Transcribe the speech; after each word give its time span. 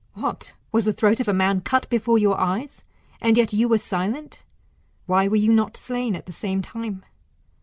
What 0.15 0.53
I 0.55 0.57
was. 0.71 0.85
the 0.85 0.93
throat 0.93 1.19
of 1.19 1.27
a 1.27 1.31
man 1.33 1.61
cut 1.61 1.87
before 1.91 2.17
your 2.17 2.39
eyes, 2.39 2.83
and 3.21 3.37
yet 3.37 3.53
you 3.53 3.67
were 3.69 3.77
silent? 3.77 4.41
Why 5.05 5.27
were 5.27 5.35
you 5.35 5.53
not 5.53 5.75
slafn 5.77 6.15
at 6.17 6.25
the 6.25 6.31
same 6.31 6.63
time? 6.63 7.03